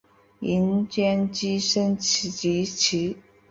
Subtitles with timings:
[0.39, 3.17] 银将之升级棋。